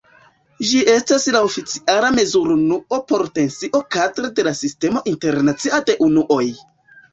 [0.69, 6.45] Ĝi estas la oficiala mezurunuo por tensio kadre de la Sistemo Internacia de Unuoj.